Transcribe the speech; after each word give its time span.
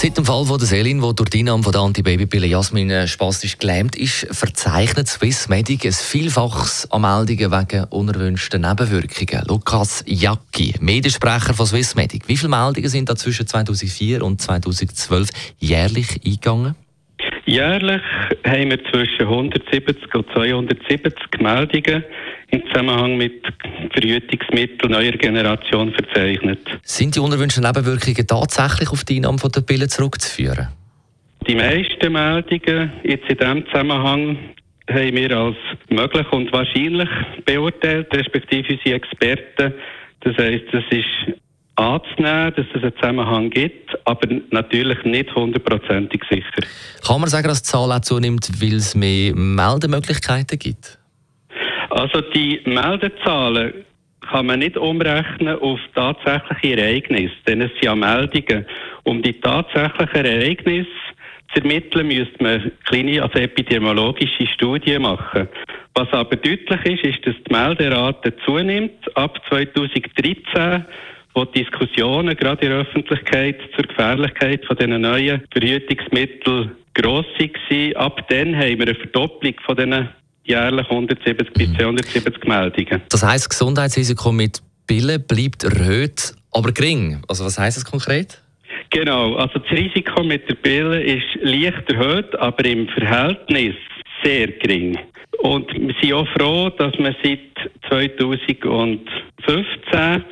Seit 0.00 0.16
dem 0.16 0.24
Fall 0.24 0.44
von 0.44 0.58
der 0.58 0.68
Selin, 0.68 1.02
wo 1.02 1.12
durch 1.12 1.28
die 1.28 1.40
Einnahme 1.40 1.64
von 1.64 1.72
der 1.72 1.80
Antibabypille 1.80 2.46
Jasmin 2.46 2.88
äh, 2.88 3.08
spastisch 3.08 3.58
gelähmt 3.58 3.96
ist, 3.96 4.28
verzeichnet 4.30 5.08
Swissmedic 5.08 5.84
ein 5.84 5.92
Vielfaches 5.92 6.88
an 6.92 7.00
Meldungen 7.00 7.50
wegen 7.50 7.82
unerwünschter 7.86 8.60
Nebenwirkungen. 8.60 9.44
Lukas 9.48 10.04
Jacki, 10.06 10.76
Mediensprecher 10.78 11.52
von 11.52 11.66
Swissmedic. 11.66 12.28
Wie 12.28 12.36
viele 12.36 12.50
Meldungen 12.50 12.88
sind 12.88 13.08
da 13.08 13.16
zwischen 13.16 13.48
2004 13.48 14.22
und 14.22 14.40
2012 14.40 15.30
jährlich 15.58 16.20
eingegangen? 16.24 16.76
Jährlich 17.48 18.02
haben 18.44 18.70
wir 18.70 18.84
zwischen 18.92 19.22
170 19.22 20.14
und 20.14 20.30
270 20.34 21.14
Meldungen 21.40 22.04
im 22.50 22.66
Zusammenhang 22.66 23.16
mit 23.16 23.42
Verhütungsmitteln 23.94 24.92
neuer 24.92 25.12
Generation 25.12 25.90
verzeichnet. 25.94 26.58
Sind 26.82 27.16
die 27.16 27.20
unerwünschten 27.20 27.64
Nebenwirkungen 27.64 28.26
tatsächlich 28.26 28.90
auf 28.90 29.02
die 29.04 29.16
Einnahme 29.16 29.38
der 29.38 29.62
Pille 29.62 29.88
zurückzuführen? 29.88 30.68
Die 31.46 31.54
meisten 31.54 32.12
Meldungen 32.12 32.92
jetzt 33.04 33.30
in 33.30 33.38
diesem 33.38 33.66
Zusammenhang 33.68 34.38
haben 34.90 35.16
wir 35.16 35.30
als 35.34 35.56
möglich 35.88 36.26
und 36.30 36.52
wahrscheinlich 36.52 37.08
beurteilt, 37.46 38.14
respektive 38.14 38.74
unsere 38.74 38.96
Experten. 38.96 39.72
Das 40.20 40.36
heisst, 40.36 40.66
es 40.72 40.84
ist 40.90 41.38
anzunehmen, 41.76 42.52
dass 42.56 42.66
es 42.74 42.82
einen 42.82 42.94
Zusammenhang 42.96 43.48
gibt, 43.48 43.87
aber 44.08 44.26
natürlich 44.50 45.04
nicht 45.04 45.34
hundertprozentig 45.34 46.22
sicher. 46.30 46.66
Kann 47.06 47.20
man 47.20 47.28
sagen, 47.28 47.48
dass 47.48 47.62
die 47.62 47.68
Zahl 47.68 47.92
auch 47.92 48.00
zunimmt, 48.00 48.48
weil 48.60 48.76
es 48.76 48.94
mehr 48.94 49.34
Meldemöglichkeiten 49.34 50.58
gibt? 50.58 50.98
Also 51.90 52.20
die 52.20 52.60
Meldezahlen 52.64 53.84
kann 54.30 54.46
man 54.46 54.60
nicht 54.60 54.76
umrechnen 54.76 55.58
auf 55.60 55.78
tatsächliche 55.94 56.80
Ereignisse, 56.80 57.34
denn 57.46 57.60
es 57.60 57.70
sind 57.72 57.84
ja 57.84 57.94
Meldungen. 57.94 58.66
Um 59.04 59.22
die 59.22 59.38
tatsächlichen 59.40 60.24
Ereignisse 60.24 60.88
zu 61.54 61.60
ermitteln, 61.60 62.08
müsste 62.08 62.42
man 62.42 62.72
kleine, 62.86 63.22
also 63.22 63.38
epidemiologische 63.38 64.46
Studien 64.46 65.02
machen. 65.02 65.48
Was 65.94 66.10
aber 66.12 66.36
deutlich 66.36 66.84
ist, 66.84 67.04
ist, 67.04 67.26
dass 67.26 67.34
die 67.46 67.52
Melderate 67.52 68.34
zunimmt. 68.44 69.16
Ab 69.16 69.38
2013 69.48 70.84
wo 71.38 71.44
die 71.44 71.62
Diskussionen 71.62 72.36
gerade 72.36 72.66
in 72.66 72.72
der 72.72 72.80
Öffentlichkeit 72.80 73.60
zur 73.76 73.84
Gefährlichkeit 73.84 74.64
von 74.66 74.76
diesen 74.76 75.00
neuen 75.00 75.40
Verhütungsmitteln 75.52 76.72
gross 76.94 77.26
waren. 77.38 77.96
Ab 77.96 78.28
dann 78.28 78.56
haben 78.56 78.78
wir 78.78 78.88
eine 78.88 78.94
Verdopplung 78.96 79.54
von 79.64 79.76
diesen 79.76 80.08
jährlich 80.42 80.90
170 80.90 81.36
bis 81.36 81.72
270 81.76 82.44
Meldungen. 82.44 83.02
Das 83.10 83.22
heisst, 83.22 83.44
das 83.44 83.50
Gesundheitsrisiko 83.50 84.32
mit 84.32 84.60
Pillen 84.88 85.22
bleibt 85.28 85.62
erhöht, 85.62 86.34
aber 86.50 86.72
gering. 86.72 87.22
Also 87.28 87.44
was 87.44 87.56
heisst 87.56 87.76
das 87.76 87.84
konkret? 87.84 88.42
Genau, 88.90 89.36
also 89.36 89.60
das 89.60 89.70
Risiko 89.70 90.24
mit 90.24 90.48
der 90.48 90.56
Pille 90.56 91.00
ist 91.00 91.26
leicht 91.40 91.88
erhöht, 91.88 92.34
aber 92.36 92.64
im 92.64 92.88
Verhältnis 92.88 93.76
sehr 94.24 94.48
gering. 94.48 94.98
Und 95.38 95.72
wir 95.72 95.94
sind 96.00 96.12
auch 96.14 96.26
froh, 96.36 96.68
dass 96.70 96.92
wir 96.98 97.14
seit 97.22 97.38
2015 97.88 98.98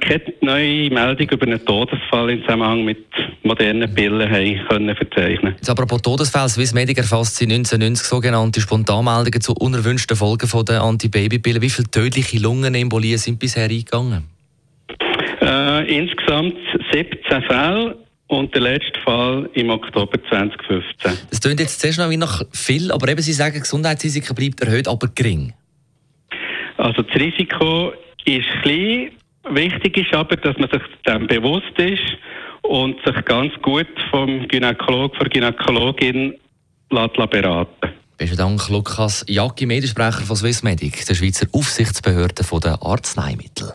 keine 0.00 0.22
neue 0.40 0.90
Meldung 0.90 1.28
über 1.28 1.46
einen 1.46 1.64
Todesfall 1.64 2.30
im 2.30 2.42
Zusammenhang 2.42 2.84
mit 2.84 3.04
modernen 3.42 3.92
Pillen 3.92 4.30
haben 4.30 4.60
können 4.68 4.94
verzeichnen. 4.94 5.54
Jetzt 5.56 5.68
apropos 5.70 6.00
Todesfall, 6.02 6.48
Swiss 6.48 6.72
Medic 6.72 6.98
erfasst 6.98 7.36
sie 7.36 7.46
1990 7.46 8.06
sogenannte 8.06 8.60
Spontanmeldungen 8.60 9.40
zu 9.40 9.54
unerwünschten 9.54 10.16
Folgen 10.16 10.46
von 10.46 10.64
der 10.64 10.82
Antibabypille. 10.82 11.60
Wie 11.60 11.70
viele 11.70 11.90
tödliche 11.90 12.38
Lungenembolien 12.38 13.18
sind 13.18 13.40
bisher 13.40 13.64
eingegangen? 13.64 14.28
Äh, 15.40 15.98
insgesamt 15.98 16.54
17 16.92 17.42
Fälle 17.42 17.96
und 18.32 18.54
der 18.54 18.62
letzte 18.62 18.98
Fall 19.04 19.48
im 19.52 19.68
Oktober 19.68 20.18
2015. 20.30 21.12
Das 21.28 21.40
klingt 21.40 21.60
jetzt 21.60 21.80
zuerst 21.80 21.98
noch 21.98 22.08
wie 22.08 22.16
nach 22.16 22.42
viel, 22.50 22.90
aber 22.90 23.08
eben 23.08 23.20
Sie 23.20 23.34
sagen, 23.34 23.60
Gesundheitsrisiko 23.60 24.32
bleibt 24.32 24.62
erhöht, 24.62 24.88
aber 24.88 25.08
gering. 25.14 25.52
Also 26.78 27.02
das 27.02 27.14
Risiko 27.14 27.92
ist 28.24 28.48
klein. 28.62 29.10
Wichtig 29.50 29.98
ist 29.98 30.14
aber, 30.14 30.36
dass 30.36 30.56
man 30.56 30.70
sich 30.70 30.80
dem 31.06 31.26
bewusst 31.26 31.78
ist 31.78 32.00
und 32.62 32.96
sich 33.04 33.22
ganz 33.26 33.52
gut 33.60 33.88
vom 34.10 34.48
Gynäkolog, 34.48 35.14
von 35.14 35.28
Gynäkologin 35.28 36.34
beraten 36.88 37.90
Besten 38.16 38.36
Dank, 38.36 38.68
Lukas 38.68 39.24
Jacki, 39.28 39.66
Mediensprecher 39.66 40.22
von 40.22 40.36
Swissmedic, 40.36 41.04
der 41.04 41.14
Schweizer 41.14 41.48
Aufsichtsbehörde 41.52 42.44
der 42.62 42.78
Arzneimittel. 42.80 43.74